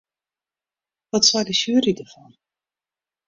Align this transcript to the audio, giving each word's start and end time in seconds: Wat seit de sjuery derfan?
Wat 1.13 1.25
seit 1.29 1.47
de 1.47 1.53
sjuery 1.59 1.93
derfan? 1.97 2.31